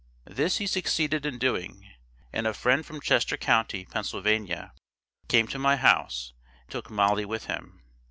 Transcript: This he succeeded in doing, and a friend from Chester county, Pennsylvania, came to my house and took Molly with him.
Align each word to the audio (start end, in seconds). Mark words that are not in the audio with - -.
This 0.25 0.57
he 0.57 0.65
succeeded 0.65 1.27
in 1.27 1.37
doing, 1.37 1.87
and 2.33 2.47
a 2.47 2.55
friend 2.55 2.83
from 2.83 3.01
Chester 3.01 3.37
county, 3.37 3.85
Pennsylvania, 3.85 4.73
came 5.27 5.47
to 5.49 5.59
my 5.59 5.75
house 5.75 6.33
and 6.63 6.71
took 6.71 6.89
Molly 6.89 7.23
with 7.23 7.45
him. 7.45 7.83